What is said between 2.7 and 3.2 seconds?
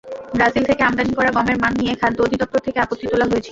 আপত্তি